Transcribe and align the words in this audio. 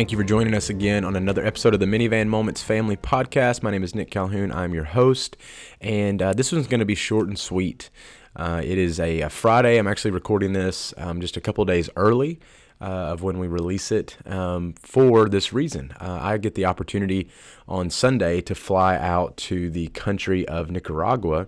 Thank 0.00 0.12
you 0.12 0.16
for 0.16 0.24
joining 0.24 0.54
us 0.54 0.70
again 0.70 1.04
on 1.04 1.14
another 1.14 1.44
episode 1.44 1.74
of 1.74 1.80
the 1.80 1.84
Minivan 1.84 2.28
Moments 2.28 2.62
Family 2.62 2.96
Podcast. 2.96 3.62
My 3.62 3.70
name 3.70 3.82
is 3.82 3.94
Nick 3.94 4.10
Calhoun. 4.10 4.50
I'm 4.50 4.72
your 4.72 4.84
host, 4.84 5.36
and 5.78 6.22
uh, 6.22 6.32
this 6.32 6.52
one's 6.52 6.66
going 6.66 6.78
to 6.80 6.86
be 6.86 6.94
short 6.94 7.28
and 7.28 7.38
sweet. 7.38 7.90
Uh, 8.34 8.62
it 8.64 8.78
is 8.78 8.98
a, 8.98 9.20
a, 9.20 9.28
Friday. 9.28 9.76
I'm 9.76 9.86
actually 9.86 10.12
recording 10.12 10.54
this 10.54 10.94
um, 10.96 11.20
just 11.20 11.36
a 11.36 11.40
couple 11.42 11.62
days 11.66 11.90
early 11.96 12.40
uh, 12.80 13.12
of 13.12 13.22
when 13.22 13.38
we 13.38 13.46
release 13.46 13.92
it 13.92 14.16
um, 14.24 14.72
for 14.80 15.28
this 15.28 15.52
reason. 15.52 15.92
Uh, 16.00 16.18
I 16.18 16.38
get 16.38 16.54
the 16.54 16.64
opportunity 16.64 17.28
on 17.68 17.90
Sunday 17.90 18.40
to 18.40 18.54
fly 18.54 18.96
out 18.96 19.36
to 19.36 19.68
the 19.68 19.88
country 19.88 20.48
of 20.48 20.70
Nicaragua 20.70 21.46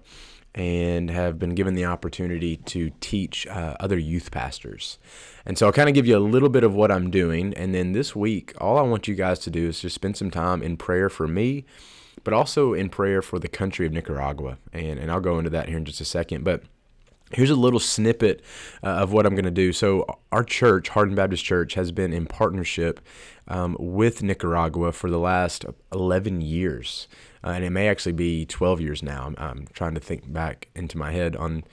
and 0.55 1.11
have 1.11 1.39
been 1.39 1.55
given 1.55 1.75
the 1.75 1.85
opportunity 1.85 2.57
to 2.59 2.91
teach 3.01 3.47
uh, 3.47 3.77
other 3.81 3.99
youth 3.99 4.31
pastors. 4.31 4.99
And 5.47 5.57
so 5.57 5.67
I'll 5.67 5.73
kind 5.73 5.89
of 5.89 5.95
give 5.95 6.07
you 6.07 6.17
a 6.17 6.21
little 6.21 6.49
bit 6.49 6.65
of 6.65 6.75
what 6.75 6.93
I'm 6.93 7.11
doing. 7.11 7.55
And 7.55 7.75
then 7.75 7.93
this 7.93 8.15
week, 8.15 8.53
all 8.61 8.79
I 8.79 8.83
want 8.83 9.09
you 9.09 9.15
guys 9.15 9.39
to 9.41 9.51
do 9.51 9.69
is 9.69 9.81
just 9.81 9.95
spend 9.95 10.17
some 10.17 10.31
time 10.31 10.63
in 10.63 10.77
prayer 10.77 11.09
for 11.09 11.27
me, 11.27 11.65
but 12.23 12.35
also 12.35 12.75
in 12.75 12.91
prayer 12.91 13.23
for 13.23 13.39
the 13.39 13.49
country 13.49 13.87
of 13.87 13.93
Nicaragua. 13.93 14.59
And, 14.73 14.99
and 14.99 15.11
I'll 15.11 15.21
go 15.21 15.39
into 15.39 15.51
that 15.51 15.69
here 15.69 15.79
in 15.79 15.85
just 15.85 16.01
a 16.01 16.05
second. 16.05 16.45
But 16.45 16.63
Here's 17.33 17.51
a 17.51 17.57
little 17.57 17.81
snippet 17.81 18.43
uh, 18.83 18.89
of 18.89 19.13
what 19.13 19.27
I'm 19.27 19.35
going 19.35 19.45
to 19.45 19.51
do. 19.51 19.73
So, 19.73 20.07
our 20.31 20.45
church, 20.45 20.91
Hardin 20.91 21.15
Baptist 21.15 21.45
Church, 21.45 21.75
has 21.75 21.91
been 21.91 22.13
in 22.13 22.27
partnership 22.27 23.01
um, 23.49 23.77
with 23.79 24.23
Nicaragua 24.23 24.93
for 24.93 25.11
the 25.11 25.19
last 25.19 25.65
11 25.93 26.41
years 26.41 27.09
uh, 27.45 27.51
and 27.51 27.65
it 27.65 27.71
may 27.71 27.89
actually 27.89 28.13
be 28.13 28.47
12 28.47 28.81
years 28.81 29.03
now. 29.03 29.27
I'm, 29.27 29.35
I'm, 29.39 29.67
trying 29.73 29.95
to 29.95 30.01
think 30.01 30.33
back 30.33 30.69
into 30.75 30.97
my 30.97 31.13
head 31.13 31.37
on 31.37 31.65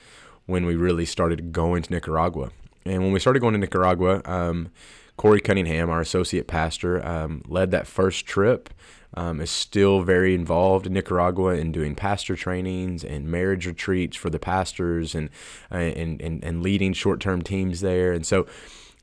when 0.45 0.65
we 0.65 0.75
really 0.75 1.05
started 1.05 1.51
going 1.51 1.83
to 1.83 1.93
Nicaragua. 1.93 2.51
And 2.85 3.03
when 3.03 3.11
we 3.11 3.19
started 3.19 3.39
going 3.39 3.53
to 3.53 3.59
Nicaragua, 3.59 4.21
um, 4.25 4.71
Corey 5.19 5.41
Cunningham, 5.41 5.89
our 5.89 5.99
associate 5.99 6.47
pastor, 6.47 7.05
um, 7.05 7.43
led 7.45 7.71
that 7.71 7.87
first 7.87 8.25
trip. 8.25 8.69
Um, 9.15 9.41
is 9.41 9.49
still 9.49 10.03
very 10.03 10.35
involved 10.35 10.85
in 10.85 10.93
Nicaragua 10.93 11.55
in 11.55 11.71
doing 11.71 11.95
pastor 11.95 12.35
trainings 12.35 13.03
and 13.03 13.27
marriage 13.27 13.65
retreats 13.65 14.15
for 14.15 14.29
the 14.29 14.37
pastors 14.37 15.15
and 15.15 15.31
uh, 15.71 15.77
and, 15.77 16.21
and, 16.21 16.43
and 16.43 16.61
leading 16.61 16.93
short 16.93 17.19
term 17.19 17.41
teams 17.41 17.81
there. 17.81 18.13
And 18.13 18.23
so 18.23 18.45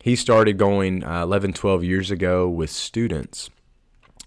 he 0.01 0.15
started 0.15 0.59
going 0.59 1.03
uh, 1.03 1.25
11, 1.25 1.55
12 1.55 1.83
years 1.83 2.13
ago 2.13 2.49
with 2.49 2.71
students 2.71 3.51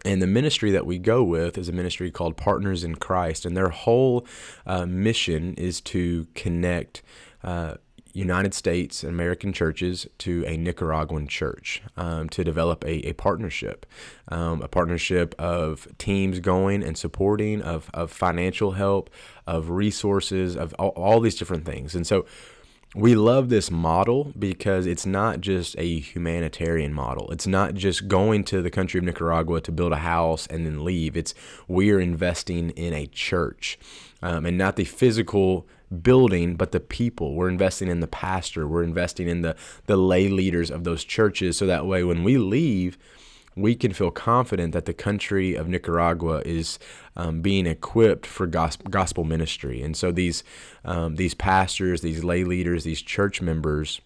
and 0.05 0.21
the 0.21 0.27
ministry 0.27 0.71
that 0.71 0.85
we 0.85 0.97
go 0.97 1.23
with 1.23 1.57
is 1.57 1.69
a 1.69 1.73
ministry 1.73 2.11
called 2.11 2.37
Partners 2.37 2.83
in 2.83 2.95
Christ, 2.95 3.45
and 3.45 3.55
their 3.55 3.69
whole 3.69 4.25
uh, 4.65 4.85
mission 4.85 5.53
is 5.55 5.81
to 5.81 6.27
connect 6.35 7.01
uh, 7.43 7.75
United 8.13 8.53
States 8.53 9.03
and 9.03 9.13
American 9.13 9.53
churches 9.53 10.07
to 10.19 10.43
a 10.45 10.57
Nicaraguan 10.57 11.27
church 11.27 11.81
um, 11.97 12.29
to 12.29 12.43
develop 12.43 12.83
a, 12.83 13.07
a 13.07 13.13
partnership, 13.13 13.85
um, 14.29 14.61
a 14.61 14.67
partnership 14.67 15.35
of 15.37 15.87
teams 15.97 16.39
going 16.39 16.83
and 16.83 16.97
supporting, 16.97 17.61
of, 17.61 17.89
of 17.93 18.11
financial 18.11 18.71
help, 18.71 19.09
of 19.45 19.69
resources, 19.69 20.55
of 20.55 20.73
all, 20.79 20.89
all 20.89 21.19
these 21.19 21.37
different 21.37 21.65
things. 21.65 21.95
And 21.95 22.05
so 22.05 22.25
we 22.95 23.13
love 23.13 23.49
this 23.49 23.69
model 23.69 24.33
because 24.37 24.87
it's 24.87 25.05
not 25.05 25.41
just 25.41 25.75
a 25.77 25.99
humanitarian 25.99 26.93
model. 26.93 27.29
It's 27.31 27.45
not 27.45 27.75
just 27.75 28.07
going 28.07 28.43
to 28.45 28.61
the 28.63 28.71
country 28.71 28.97
of 28.97 29.03
Nicaragua 29.03 29.61
to 29.61 29.71
build 29.71 29.91
a 29.91 29.97
house 29.97 30.47
and 30.47 30.65
then 30.65 30.83
leave. 30.83 31.15
It's 31.15 31.35
we're 31.67 31.99
investing 31.99 32.71
in 32.71 32.93
a 32.93 33.05
church 33.05 33.77
um, 34.23 34.45
and 34.45 34.57
not 34.57 34.75
the 34.75 34.85
physical 34.85 35.67
building, 36.01 36.55
but 36.55 36.71
the 36.71 36.79
people. 36.79 37.35
We're 37.35 37.49
investing 37.49 37.89
in 37.89 37.99
the 37.99 38.07
pastor. 38.07 38.67
We're 38.67 38.83
investing 38.83 39.27
in 39.27 39.41
the, 39.41 39.55
the 39.85 39.97
lay 39.97 40.27
leaders 40.27 40.71
of 40.71 40.83
those 40.83 41.03
churches. 41.03 41.57
So 41.57 41.67
that 41.67 41.85
way, 41.85 42.03
when 42.03 42.23
we 42.23 42.37
leave, 42.37 42.97
we 43.61 43.75
can 43.75 43.93
feel 43.93 44.11
confident 44.11 44.73
that 44.73 44.85
the 44.85 44.93
country 44.93 45.55
of 45.55 45.67
Nicaragua 45.67 46.41
is 46.45 46.79
um, 47.15 47.41
being 47.41 47.65
equipped 47.65 48.25
for 48.25 48.47
gospel, 48.47 49.23
ministry. 49.23 49.81
And 49.81 49.95
so 49.95 50.11
these 50.11 50.43
um, 50.85 51.15
these 51.15 51.33
pastors, 51.33 52.01
these 52.01 52.23
lay 52.23 52.43
leaders, 52.43 52.83
these 52.83 53.01
church 53.01 53.41
members 53.41 54.01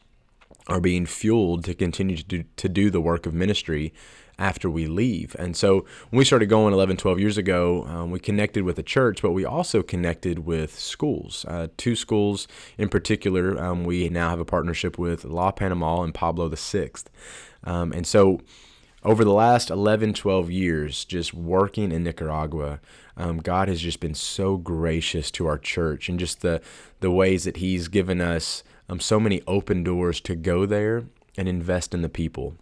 are 0.68 0.80
being 0.80 1.06
fueled 1.06 1.66
to 1.66 1.74
continue 1.74 2.18
to 2.18 2.24
do, 2.24 2.44
to 2.56 2.70
do 2.70 2.90
the 2.90 3.02
work 3.02 3.26
of 3.26 3.34
ministry 3.34 3.94
after 4.40 4.70
we 4.70 4.88
leave. 4.88 5.36
And 5.38 5.56
so 5.56 5.86
when 6.10 6.18
we 6.18 6.26
started 6.26 6.48
going 6.48 6.74
11, 6.74 6.98
12 6.98 7.20
years 7.20 7.38
ago, 7.38 7.86
um, 7.86 8.12
we 8.12 8.20
connected 8.20 8.64
with 8.64 8.80
a 8.80 8.84
church, 8.84 9.22
but 9.22 9.32
we 9.32 9.46
also 9.46 9.84
connected 9.84 10.40
with 10.40 10.78
schools. 10.78 11.46
Uh, 11.48 11.68
two 11.78 11.96
schools 11.96 12.48
in 12.78 12.90
particular, 12.90 13.62
um, 13.62 13.84
we 13.84 14.10
now 14.10 14.30
have 14.30 14.40
a 14.40 14.46
partnership 14.46 14.98
with 14.98 15.24
La 15.26 15.52
Panama 15.52 16.02
and 16.02 16.14
Pablo 16.14 16.48
the 16.48 16.58
Sixth. 16.58 17.10
Um, 17.64 17.92
and 17.94 18.08
so 18.08 18.40
over 19.04 19.24
the 19.24 19.34
last 19.34 19.70
11, 19.70 20.14
12 20.14 20.50
years, 20.50 21.06
just 21.06 21.34
working 21.34 21.92
in 21.92 22.04
Nicaragua, 22.04 22.80
um, 23.18 23.38
God 23.38 23.68
has 23.68 23.82
just 23.82 24.00
been 24.00 24.16
so 24.16 24.58
gracious 24.58 25.30
to 25.32 25.46
our 25.46 25.58
church 25.58 26.10
and 26.10 26.20
just 26.20 26.42
the, 26.42 26.62
the 27.02 27.12
ways 27.12 27.44
that 27.44 27.58
He's 27.58 27.88
given 27.88 28.22
us 28.22 28.64
um, 28.90 29.00
so 29.00 29.20
many 29.20 29.42
open 29.48 29.84
doors 29.84 30.22
to 30.22 30.36
go 30.36 30.66
there 30.66 31.04
and 31.38 31.48
invest 31.48 31.94
in 31.94 32.02
the 32.02 32.10
people. 32.10 32.56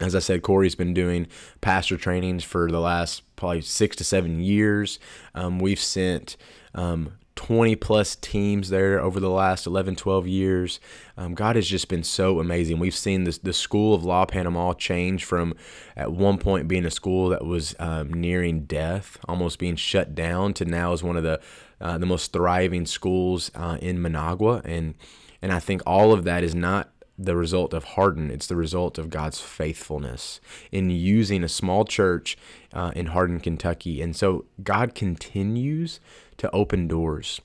As 0.00 0.14
I 0.14 0.18
said, 0.18 0.42
Corey's 0.42 0.74
been 0.74 0.94
doing 0.94 1.26
pastor 1.60 1.96
trainings 1.96 2.44
for 2.44 2.70
the 2.70 2.80
last 2.80 3.22
probably 3.36 3.60
six 3.60 3.96
to 3.96 4.04
seven 4.04 4.40
years. 4.40 4.98
Um, 5.34 5.58
we've 5.58 5.80
sent 5.80 6.36
um, 6.74 7.12
20 7.36 7.76
plus 7.76 8.16
teams 8.16 8.68
there 8.68 9.00
over 9.00 9.18
the 9.18 9.30
last 9.30 9.66
11, 9.66 9.96
12 9.96 10.26
years. 10.26 10.80
Um, 11.16 11.34
God 11.34 11.56
has 11.56 11.68
just 11.68 11.88
been 11.88 12.04
so 12.04 12.40
amazing. 12.40 12.78
We've 12.78 12.94
seen 12.94 13.24
this, 13.24 13.38
the 13.38 13.52
School 13.52 13.94
of 13.94 14.04
La 14.04 14.24
Panama 14.24 14.72
change 14.74 15.24
from 15.24 15.54
at 15.96 16.12
one 16.12 16.38
point 16.38 16.68
being 16.68 16.84
a 16.84 16.90
school 16.90 17.28
that 17.30 17.44
was 17.44 17.74
um, 17.78 18.12
nearing 18.12 18.64
death, 18.64 19.18
almost 19.28 19.58
being 19.58 19.76
shut 19.76 20.14
down, 20.14 20.54
to 20.54 20.64
now 20.64 20.92
is 20.92 21.02
one 21.02 21.16
of 21.16 21.22
the 21.22 21.40
uh, 21.80 21.98
the 21.98 22.06
most 22.06 22.32
thriving 22.32 22.86
schools 22.86 23.50
uh, 23.54 23.78
in 23.82 24.00
Managua. 24.00 24.62
And 24.64 24.94
and 25.42 25.52
I 25.52 25.58
think 25.58 25.82
all 25.86 26.12
of 26.12 26.24
that 26.24 26.42
is 26.42 26.54
not 26.54 26.90
the 27.16 27.36
result 27.36 27.72
of 27.72 27.84
Hardin. 27.84 28.30
It's 28.30 28.46
the 28.46 28.56
result 28.56 28.98
of 28.98 29.10
God's 29.10 29.40
faithfulness 29.40 30.40
in 30.72 30.90
using 30.90 31.44
a 31.44 31.48
small 31.48 31.84
church 31.84 32.36
uh, 32.72 32.92
in 32.96 33.06
Hardin, 33.06 33.40
Kentucky. 33.40 34.02
And 34.02 34.16
so 34.16 34.44
God 34.62 34.94
continues 34.94 36.00
to 36.38 36.50
open 36.50 36.88
doors. 36.88 37.40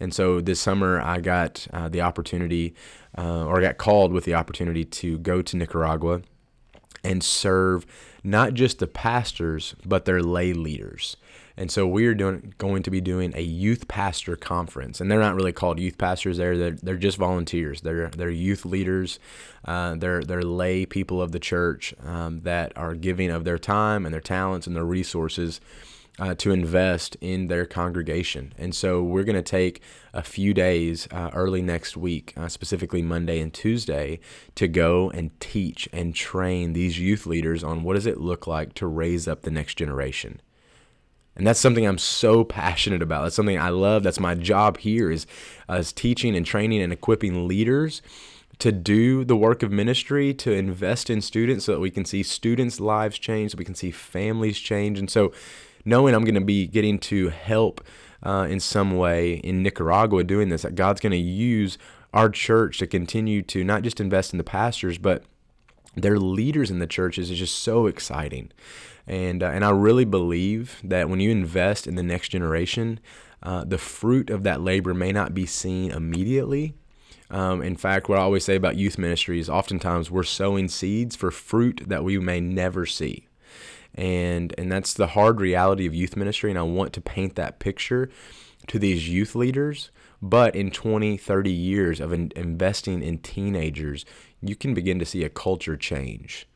And 0.00 0.14
so 0.14 0.40
this 0.40 0.60
summer, 0.60 1.00
I 1.00 1.18
got 1.20 1.66
uh, 1.72 1.88
the 1.88 2.00
opportunity, 2.00 2.74
uh, 3.16 3.44
or 3.44 3.58
I 3.58 3.62
got 3.62 3.78
called 3.78 4.12
with 4.12 4.24
the 4.24 4.34
opportunity 4.34 4.84
to 4.84 5.18
go 5.18 5.42
to 5.42 5.56
Nicaragua 5.56 6.22
and 7.02 7.22
serve 7.22 7.86
not 8.22 8.54
just 8.54 8.78
the 8.78 8.86
pastors, 8.86 9.74
but 9.84 10.04
their 10.04 10.22
lay 10.22 10.52
leaders. 10.52 11.16
And 11.58 11.72
so 11.72 11.88
we're 11.88 12.14
doing 12.14 12.54
going 12.58 12.84
to 12.84 12.90
be 12.90 13.00
doing 13.00 13.32
a 13.34 13.42
youth 13.42 13.88
pastor 13.88 14.36
conference, 14.36 15.00
and 15.00 15.10
they're 15.10 15.18
not 15.18 15.34
really 15.34 15.52
called 15.52 15.80
youth 15.80 15.98
pastors. 15.98 16.36
There, 16.36 16.56
they're, 16.56 16.70
they're 16.70 16.96
just 16.96 17.18
volunteers. 17.18 17.80
They're 17.80 18.10
they're 18.10 18.30
youth 18.30 18.64
leaders. 18.64 19.18
Uh, 19.64 19.96
they're 19.96 20.22
they're 20.22 20.42
lay 20.42 20.86
people 20.86 21.20
of 21.20 21.32
the 21.32 21.40
church 21.40 21.94
um, 22.04 22.42
that 22.42 22.72
are 22.76 22.94
giving 22.94 23.30
of 23.30 23.42
their 23.42 23.58
time 23.58 24.06
and 24.06 24.14
their 24.14 24.20
talents 24.20 24.68
and 24.68 24.76
their 24.76 24.84
resources 24.84 25.60
uh, 26.20 26.36
to 26.36 26.52
invest 26.52 27.16
in 27.20 27.48
their 27.48 27.66
congregation. 27.66 28.52
And 28.56 28.72
so 28.72 29.02
we're 29.02 29.24
going 29.24 29.34
to 29.34 29.42
take 29.42 29.82
a 30.12 30.22
few 30.22 30.54
days 30.54 31.08
uh, 31.10 31.30
early 31.34 31.60
next 31.60 31.96
week, 31.96 32.34
uh, 32.36 32.46
specifically 32.48 33.02
Monday 33.02 33.40
and 33.40 33.52
Tuesday, 33.52 34.20
to 34.54 34.68
go 34.68 35.10
and 35.10 35.38
teach 35.40 35.88
and 35.92 36.14
train 36.14 36.72
these 36.72 37.00
youth 37.00 37.26
leaders 37.26 37.64
on 37.64 37.82
what 37.82 37.94
does 37.94 38.06
it 38.06 38.20
look 38.20 38.46
like 38.46 38.74
to 38.74 38.86
raise 38.86 39.26
up 39.26 39.42
the 39.42 39.50
next 39.50 39.74
generation. 39.76 40.40
And 41.38 41.46
that's 41.46 41.60
something 41.60 41.86
I'm 41.86 41.98
so 41.98 42.44
passionate 42.44 43.00
about. 43.00 43.22
That's 43.22 43.36
something 43.36 43.58
I 43.58 43.70
love. 43.70 44.02
That's 44.02 44.20
my 44.20 44.34
job 44.34 44.78
here 44.78 45.10
is, 45.10 45.26
uh, 45.70 45.74
is 45.74 45.92
teaching 45.92 46.36
and 46.36 46.44
training 46.44 46.82
and 46.82 46.92
equipping 46.92 47.46
leaders 47.46 48.02
to 48.58 48.72
do 48.72 49.24
the 49.24 49.36
work 49.36 49.62
of 49.62 49.70
ministry, 49.70 50.34
to 50.34 50.52
invest 50.52 51.08
in 51.08 51.20
students 51.20 51.64
so 51.64 51.72
that 51.72 51.80
we 51.80 51.90
can 51.90 52.04
see 52.04 52.24
students' 52.24 52.80
lives 52.80 53.18
change, 53.18 53.52
so 53.52 53.56
we 53.56 53.64
can 53.64 53.76
see 53.76 53.92
families 53.92 54.58
change. 54.58 54.98
And 54.98 55.08
so 55.08 55.32
knowing 55.84 56.12
I'm 56.14 56.24
going 56.24 56.34
to 56.34 56.40
be 56.40 56.66
getting 56.66 56.98
to 57.00 57.28
help 57.28 57.84
uh, 58.22 58.48
in 58.50 58.58
some 58.58 58.96
way 58.96 59.34
in 59.34 59.62
Nicaragua 59.62 60.24
doing 60.24 60.48
this, 60.48 60.62
that 60.62 60.74
God's 60.74 61.00
going 61.00 61.12
to 61.12 61.16
use 61.16 61.78
our 62.12 62.28
church 62.28 62.78
to 62.78 62.86
continue 62.88 63.42
to 63.42 63.62
not 63.62 63.82
just 63.82 64.00
invest 64.00 64.32
in 64.32 64.38
the 64.38 64.44
pastors, 64.44 64.98
but 64.98 65.22
their 65.94 66.18
leaders 66.18 66.70
in 66.70 66.78
the 66.78 66.86
churches 66.86 67.30
is 67.30 67.38
just 67.38 67.58
so 67.58 67.86
exciting. 67.86 68.50
And, 69.06 69.42
uh, 69.42 69.48
and 69.48 69.64
I 69.64 69.70
really 69.70 70.04
believe 70.04 70.80
that 70.84 71.08
when 71.08 71.20
you 71.20 71.30
invest 71.30 71.86
in 71.86 71.94
the 71.94 72.02
next 72.02 72.28
generation, 72.28 73.00
uh, 73.42 73.64
the 73.64 73.78
fruit 73.78 74.30
of 74.30 74.42
that 74.42 74.60
labor 74.60 74.92
may 74.92 75.12
not 75.12 75.34
be 75.34 75.46
seen 75.46 75.90
immediately. 75.90 76.74
Um, 77.30 77.62
in 77.62 77.76
fact, 77.76 78.08
what 78.08 78.18
I 78.18 78.22
always 78.22 78.44
say 78.44 78.56
about 78.56 78.76
youth 78.76 78.98
ministry 78.98 79.38
is 79.38 79.48
oftentimes 79.48 80.10
we're 80.10 80.22
sowing 80.22 80.68
seeds 80.68 81.16
for 81.16 81.30
fruit 81.30 81.82
that 81.86 82.04
we 82.04 82.18
may 82.18 82.40
never 82.40 82.86
see 82.86 83.28
and 83.98 84.54
and 84.56 84.70
that's 84.70 84.94
the 84.94 85.08
hard 85.08 85.40
reality 85.40 85.84
of 85.84 85.94
youth 85.94 86.16
ministry 86.16 86.50
and 86.50 86.58
I 86.58 86.62
want 86.62 86.92
to 86.94 87.00
paint 87.00 87.34
that 87.34 87.58
picture 87.58 88.08
to 88.68 88.78
these 88.78 89.08
youth 89.08 89.34
leaders 89.34 89.90
but 90.22 90.54
in 90.54 90.70
20 90.70 91.16
30 91.16 91.50
years 91.50 92.00
of 92.00 92.12
in, 92.12 92.32
investing 92.36 93.02
in 93.02 93.18
teenagers 93.18 94.04
you 94.40 94.56
can 94.56 94.74
begin 94.74 94.98
to 94.98 95.04
see 95.04 95.24
a 95.24 95.28
culture 95.28 95.76
change 95.76 96.46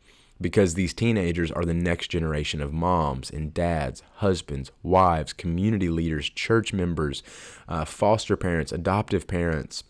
because 0.40 0.74
these 0.74 0.92
teenagers 0.92 1.50
are 1.52 1.64
the 1.64 1.74
next 1.74 2.08
generation 2.08 2.60
of 2.60 2.72
moms 2.72 3.30
and 3.30 3.54
dads, 3.54 4.02
husbands, 4.16 4.70
wives, 4.82 5.32
community 5.32 5.88
leaders, 5.88 6.28
church 6.28 6.72
members, 6.72 7.22
uh, 7.68 7.84
foster 7.84 8.36
parents, 8.36 8.72
adoptive 8.72 9.26
parents, 9.26 9.84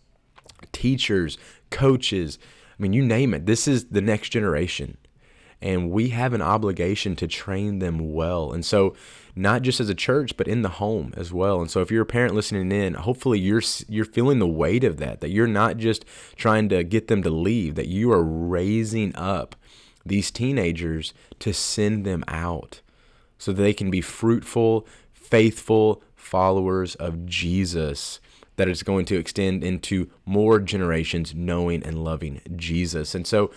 teachers, 0.73 1.39
coaches. 1.71 2.39
I 2.79 2.83
mean, 2.83 2.93
you 2.93 3.03
name 3.03 3.35
it. 3.35 3.47
This 3.47 3.67
is 3.67 3.87
the 3.87 4.03
next 4.03 4.29
generation. 4.29 4.99
And 5.63 5.91
we 5.91 6.09
have 6.11 6.33
an 6.33 6.43
obligation 6.43 7.17
to 7.17 7.27
train 7.27 7.79
them 7.79 8.13
well. 8.13 8.53
And 8.53 8.65
so, 8.65 8.95
not 9.35 9.63
just 9.63 9.81
as 9.81 9.89
a 9.89 9.95
church, 9.95 10.37
but 10.37 10.49
in 10.49 10.63
the 10.63 10.69
home 10.69 11.15
as 11.17 11.33
well. 11.33 11.61
And 11.61 11.71
so, 11.71 11.81
if 11.81 11.91
you're 11.91 12.03
a 12.03 12.07
parent 12.07 12.35
listening 12.35 12.73
in, 12.73 12.95
hopefully 12.95 13.39
you're 13.39 13.63
you're 13.89 14.05
feeling 14.05 14.39
the 14.39 14.47
weight 14.47 14.85
of 14.85 14.99
that. 14.99 15.21
That 15.21 15.31
you're 15.31 15.47
not 15.47 15.77
just 15.77 16.05
trying 16.37 16.69
to 16.71 16.85
get 16.85 17.09
them 17.09 17.23
to 17.23 17.31
leave. 17.31 17.75
That 17.77 17.89
you 17.89 18.13
are 18.13 18.25
raising 18.25 19.15
up 19.17 19.57
these 20.05 20.31
teenagers 20.31 21.15
to 21.39 21.53
send 21.53 22.05
them 22.05 22.25
out 22.29 22.81
so 23.39 23.53
that 23.53 23.63
they 23.63 23.73
can 23.73 23.91
be 23.91 24.01
fruitful, 24.01 24.87
faithful 25.13 26.03
followers 26.15 26.95
of 26.97 27.27
Jesus 27.27 28.21
that 28.57 28.69
is 28.69 28.83
going 28.83 29.05
to 29.07 29.17
extend 29.17 29.65
into 29.65 30.11
more 30.25 30.61
generations 30.61 31.35
knowing 31.35 31.83
and 31.83 32.05
loving 32.05 32.41
Jesus. 32.55 33.15
And 33.15 33.27
so 33.27 33.51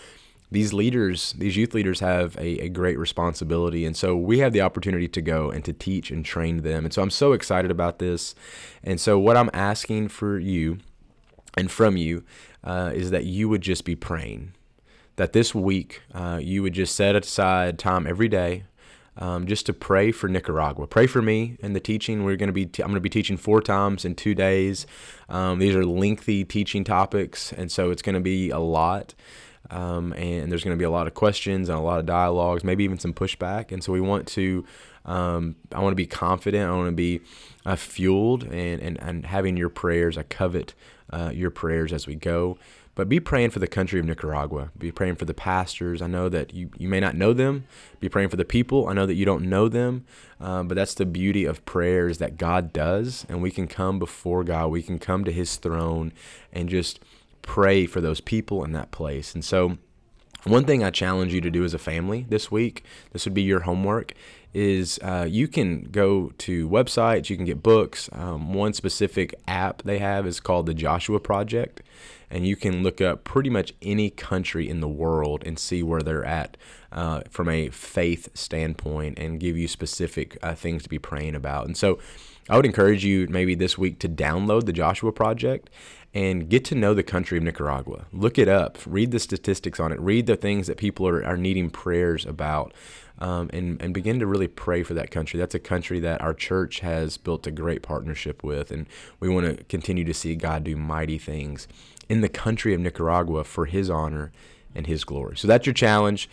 these 0.50 0.72
leaders, 0.72 1.34
these 1.38 1.56
youth 1.56 1.74
leaders 1.74 2.00
have 2.00 2.36
a, 2.36 2.64
a, 2.64 2.68
great 2.68 2.98
responsibility. 2.98 3.84
And 3.84 3.96
so 3.96 4.16
we 4.16 4.38
have 4.38 4.52
the 4.52 4.60
opportunity 4.60 5.08
to 5.08 5.20
go 5.20 5.50
and 5.50 5.64
to 5.64 5.72
teach 5.72 6.10
and 6.10 6.24
train 6.24 6.62
them. 6.62 6.84
And 6.84 6.94
so 6.94 7.02
I'm 7.02 7.10
so 7.10 7.32
excited 7.32 7.70
about 7.70 7.98
this. 7.98 8.34
And 8.84 9.00
so 9.00 9.18
what 9.18 9.36
I'm 9.36 9.50
asking 9.52 10.08
for 10.08 10.38
you 10.38 10.78
and 11.56 11.70
from 11.70 11.96
you 11.96 12.22
uh, 12.62 12.92
is 12.94 13.10
that 13.10 13.24
you 13.24 13.48
would 13.48 13.62
just 13.62 13.84
be 13.84 13.96
praying 13.96 14.52
that 15.16 15.32
this 15.32 15.54
week 15.54 16.02
uh, 16.14 16.38
you 16.40 16.62
would 16.62 16.74
just 16.74 16.94
set 16.94 17.16
aside 17.16 17.78
time 17.78 18.06
every 18.06 18.28
day 18.28 18.64
um, 19.18 19.46
just 19.46 19.66
to 19.66 19.72
pray 19.72 20.12
for 20.12 20.28
Nicaragua. 20.28 20.86
Pray 20.86 21.06
for 21.06 21.22
me 21.22 21.56
and 21.62 21.74
the 21.74 21.80
teaching. 21.80 22.24
We're 22.24 22.36
going 22.36 22.48
to 22.48 22.52
be. 22.52 22.64
I'm 22.64 22.88
going 22.88 22.94
to 22.94 23.00
be 23.00 23.08
teaching 23.08 23.36
four 23.36 23.62
times 23.62 24.04
in 24.04 24.14
two 24.14 24.34
days. 24.34 24.86
Um, 25.28 25.58
these 25.58 25.74
are 25.74 25.84
lengthy 25.84 26.44
teaching 26.44 26.84
topics, 26.84 27.52
and 27.52 27.72
so 27.72 27.90
it's 27.90 28.02
going 28.02 28.14
to 28.14 28.20
be 28.20 28.50
a 28.50 28.58
lot. 28.58 29.14
Um, 29.70 30.12
and 30.12 30.50
there's 30.50 30.64
going 30.64 30.76
to 30.76 30.78
be 30.78 30.84
a 30.84 30.90
lot 30.90 31.06
of 31.06 31.14
questions 31.14 31.68
and 31.68 31.78
a 31.78 31.80
lot 31.82 31.98
of 31.98 32.06
dialogues, 32.06 32.64
maybe 32.64 32.84
even 32.84 32.98
some 32.98 33.12
pushback. 33.12 33.72
And 33.72 33.82
so 33.82 33.92
we 33.92 34.00
want 34.00 34.26
to. 34.28 34.64
Um, 35.04 35.54
I 35.72 35.80
want 35.80 35.92
to 35.92 35.96
be 35.96 36.06
confident. 36.06 36.68
I 36.68 36.74
want 36.74 36.88
to 36.88 36.92
be 36.92 37.20
uh, 37.64 37.76
fueled 37.76 38.42
and, 38.42 38.82
and 38.82 39.00
and 39.00 39.24
having 39.26 39.56
your 39.56 39.68
prayers. 39.68 40.18
I 40.18 40.24
covet 40.24 40.74
uh, 41.10 41.30
your 41.32 41.50
prayers 41.50 41.92
as 41.92 42.06
we 42.06 42.16
go. 42.16 42.58
But 42.96 43.10
be 43.10 43.20
praying 43.20 43.50
for 43.50 43.58
the 43.58 43.66
country 43.66 44.00
of 44.00 44.06
Nicaragua. 44.06 44.70
Be 44.76 44.90
praying 44.90 45.16
for 45.16 45.26
the 45.26 45.34
pastors. 45.34 46.00
I 46.00 46.06
know 46.06 46.30
that 46.30 46.54
you, 46.54 46.70
you 46.78 46.88
may 46.88 46.98
not 46.98 47.14
know 47.14 47.34
them. 47.34 47.66
Be 48.00 48.08
praying 48.08 48.30
for 48.30 48.36
the 48.36 48.44
people. 48.44 48.88
I 48.88 48.94
know 48.94 49.04
that 49.04 49.14
you 49.14 49.26
don't 49.26 49.50
know 49.50 49.68
them. 49.68 50.06
Uh, 50.40 50.62
but 50.62 50.76
that's 50.76 50.94
the 50.94 51.04
beauty 51.04 51.44
of 51.44 51.62
prayers 51.66 52.16
that 52.18 52.38
God 52.38 52.72
does. 52.72 53.26
And 53.28 53.42
we 53.42 53.50
can 53.50 53.68
come 53.68 53.98
before 53.98 54.44
God. 54.44 54.68
We 54.68 54.82
can 54.82 54.98
come 54.98 55.24
to 55.24 55.30
his 55.30 55.56
throne 55.56 56.14
and 56.54 56.70
just 56.70 56.98
pray 57.46 57.86
for 57.86 58.02
those 58.02 58.20
people 58.20 58.62
in 58.64 58.72
that 58.72 58.90
place. 58.90 59.34
And 59.34 59.42
so, 59.42 59.78
one 60.44 60.64
thing 60.64 60.84
I 60.84 60.90
challenge 60.90 61.32
you 61.32 61.40
to 61.40 61.50
do 61.50 61.64
as 61.64 61.74
a 61.74 61.78
family 61.78 62.26
this 62.28 62.50
week, 62.52 62.84
this 63.12 63.24
would 63.24 63.34
be 63.34 63.42
your 63.42 63.60
homework, 63.60 64.12
is 64.54 64.98
uh, 65.02 65.26
you 65.28 65.48
can 65.48 65.82
go 65.90 66.30
to 66.38 66.68
websites, 66.68 67.28
you 67.28 67.36
can 67.36 67.44
get 67.44 67.62
books. 67.62 68.08
Um, 68.12 68.54
one 68.54 68.72
specific 68.72 69.34
app 69.48 69.82
they 69.82 69.98
have 69.98 70.26
is 70.26 70.38
called 70.38 70.66
the 70.66 70.74
Joshua 70.74 71.18
Project, 71.18 71.82
and 72.30 72.46
you 72.46 72.54
can 72.54 72.82
look 72.82 73.00
up 73.00 73.24
pretty 73.24 73.50
much 73.50 73.74
any 73.82 74.08
country 74.08 74.68
in 74.68 74.80
the 74.80 74.88
world 74.88 75.42
and 75.44 75.58
see 75.58 75.82
where 75.82 76.00
they're 76.00 76.24
at 76.24 76.56
uh, 76.92 77.22
from 77.28 77.48
a 77.48 77.68
faith 77.70 78.28
standpoint 78.34 79.18
and 79.18 79.40
give 79.40 79.58
you 79.58 79.66
specific 79.66 80.38
uh, 80.42 80.54
things 80.54 80.84
to 80.84 80.88
be 80.88 80.98
praying 80.98 81.34
about. 81.34 81.66
And 81.66 81.76
so 81.76 81.98
I 82.48 82.56
would 82.56 82.66
encourage 82.66 83.04
you 83.04 83.26
maybe 83.28 83.54
this 83.54 83.76
week 83.76 83.98
to 84.00 84.08
download 84.08 84.66
the 84.66 84.72
Joshua 84.72 85.12
Project 85.12 85.68
and 86.14 86.48
get 86.48 86.64
to 86.66 86.74
know 86.74 86.94
the 86.94 87.02
country 87.02 87.36
of 87.38 87.44
Nicaragua. 87.44 88.06
Look 88.12 88.38
it 88.38 88.48
up, 88.48 88.78
read 88.86 89.10
the 89.10 89.18
statistics 89.18 89.80
on 89.80 89.92
it, 89.92 90.00
read 90.00 90.26
the 90.26 90.36
things 90.36 90.66
that 90.68 90.76
people 90.76 91.06
are, 91.08 91.24
are 91.24 91.36
needing 91.36 91.70
prayers 91.70 92.24
about 92.24 92.72
um, 93.18 93.50
and, 93.52 93.80
and 93.82 93.92
begin 93.92 94.20
to 94.20 94.26
really 94.26 94.48
pray 94.48 94.82
for 94.82 94.94
that 94.94 95.10
country. 95.10 95.38
That's 95.38 95.54
a 95.54 95.60
country 95.60 96.00
that 96.00 96.20
our 96.20 96.34
church 96.34 96.80
has 96.80 97.16
built 97.16 97.46
a 97.46 97.50
great 97.50 97.82
partnership 97.82 98.44
with, 98.44 98.70
and 98.70 98.86
we 99.18 99.28
want 99.28 99.46
to 99.46 99.64
continue 99.64 100.04
to 100.04 100.14
see 100.14 100.36
God 100.36 100.64
do 100.64 100.76
mighty 100.76 101.18
things 101.18 101.66
in 102.08 102.20
the 102.20 102.28
country 102.28 102.74
of 102.74 102.80
Nicaragua 102.80 103.44
for 103.44 103.66
His 103.66 103.90
honor 103.90 104.32
and 104.74 104.86
His 104.86 105.04
glory. 105.04 105.36
So 105.36 105.48
that's 105.48 105.66
your 105.66 105.74
challenge. 105.74 106.28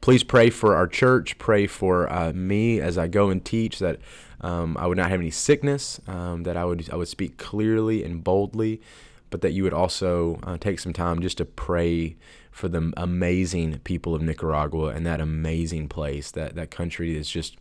Please 0.00 0.22
pray 0.22 0.48
for 0.48 0.74
our 0.74 0.86
church. 0.86 1.36
Pray 1.38 1.66
for 1.66 2.10
uh, 2.10 2.32
me 2.32 2.80
as 2.80 2.96
I 2.96 3.06
go 3.06 3.28
and 3.28 3.44
teach 3.44 3.78
that 3.80 3.98
um, 4.40 4.76
I 4.78 4.86
would 4.86 4.96
not 4.96 5.10
have 5.10 5.20
any 5.20 5.30
sickness, 5.30 6.00
um, 6.06 6.44
that 6.44 6.56
I 6.56 6.64
would 6.64 6.88
I 6.90 6.96
would 6.96 7.08
speak 7.08 7.36
clearly 7.36 8.02
and 8.02 8.24
boldly, 8.24 8.80
but 9.28 9.42
that 9.42 9.52
you 9.52 9.62
would 9.64 9.74
also 9.74 10.40
uh, 10.42 10.56
take 10.56 10.80
some 10.80 10.94
time 10.94 11.20
just 11.20 11.36
to 11.38 11.44
pray 11.44 12.16
for 12.50 12.68
the 12.68 12.92
amazing 12.96 13.78
people 13.80 14.14
of 14.14 14.22
Nicaragua 14.22 14.88
and 14.88 15.04
that 15.04 15.20
amazing 15.20 15.88
place. 15.88 16.30
That 16.30 16.54
that 16.54 16.70
country 16.70 17.14
is 17.14 17.28
just 17.28 17.58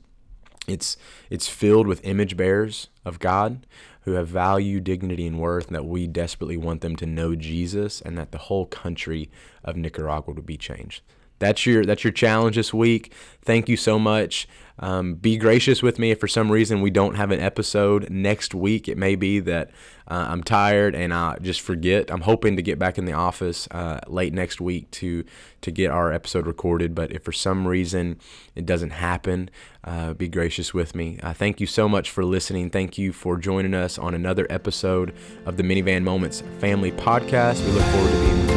it's 0.65 0.95
it's 1.30 1.50
filled 1.50 1.88
with 1.88 2.06
image 2.06 2.38
bearers 2.38 2.88
of 3.03 3.19
God 3.19 3.68
who 4.03 4.13
have 4.13 4.30
value, 4.30 4.80
dignity, 4.80 5.27
and 5.27 5.39
worth, 5.39 5.68
and 5.68 5.75
that 5.75 5.86
we 5.86 6.07
desperately 6.07 6.56
want 6.56 6.80
them 6.80 6.95
to 6.95 7.06
know 7.06 7.36
Jesus, 7.36 8.00
and 8.00 8.18
that 8.18 8.31
the 8.31 8.38
whole 8.38 8.65
country 8.65 9.30
of 9.62 9.75
Nicaragua 9.75 10.33
would 10.33 10.45
be 10.45 10.57
changed. 10.57 11.01
That's 11.39 11.65
your 11.65 11.86
that's 11.86 12.03
your 12.03 12.13
challenge 12.13 12.56
this 12.56 12.74
week. 12.74 13.13
Thank 13.41 13.69
you 13.69 13.77
so 13.77 13.97
much. 13.97 14.47
Um, 14.81 15.15
be 15.15 15.38
gracious 15.38 15.83
with 15.83 16.00
me 16.00 16.12
if 16.12 16.19
for 16.19 16.27
some 16.27 16.51
reason 16.51 16.81
we 16.81 16.89
don't 16.89 17.15
have 17.15 17.31
an 17.31 17.39
episode 17.41 18.09
next 18.09 18.56
week. 18.56 18.88
It 18.88 18.97
may 18.97 19.15
be 19.15 19.39
that 19.41 19.71
uh, 20.07 20.27
I'm 20.30 20.41
tired 20.41 20.95
and 20.95 21.13
I 21.13 21.38
just 21.41 21.59
forget. 21.59 22.09
I'm 22.09 22.21
hoping 22.21 22.56
to 22.56 22.62
get 22.62 22.80
back 22.80 22.97
in 22.97 23.06
the 23.06 23.13
office 23.13 23.68
uh, 23.71 24.00
late 24.07 24.33
next 24.33 24.62
week 24.62 24.89
to 24.91 25.25
to 25.62 25.71
get 25.71 25.91
our 25.91 26.13
episode 26.13 26.47
recorded. 26.47 26.95
But 26.95 27.12
if 27.12 27.24
for 27.24 27.33
some 27.33 27.68
reason 27.68 28.19
it 28.56 28.65
doesn't 28.65 28.91
happen, 28.91 29.50
uh, 29.83 30.13
be 30.13 30.30
gracious 30.30 30.74
with 30.74 30.96
me. 30.96 31.19
Uh, 31.22 31.34
thank 31.34 31.60
you 31.60 31.67
so 31.67 31.89
much 31.89 32.10
for 32.10 32.24
listening. 32.24 32.69
Thank 32.69 32.98
you 32.98 33.12
for 33.12 33.38
joining 33.38 33.74
us 33.74 33.98
on 33.98 34.13
another 34.13 34.48
episode 34.50 35.13
of 35.46 35.58
the 35.58 35.63
Minivan 35.63 36.03
Moments 36.03 36.41
Family 36.60 36.93
Podcast. 36.93 37.65
We 37.65 37.72
look 37.74 37.84
forward 37.86 38.12
to 38.12 38.19
being 38.22 38.49